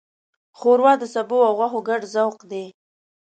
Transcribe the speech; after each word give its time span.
ښوروا 0.57 0.93
د 0.99 1.03
سبو 1.15 1.37
او 1.47 1.53
غوښو 1.59 1.79
ګډ 1.89 2.01
ذوق 2.13 2.37
دی. 2.51 2.65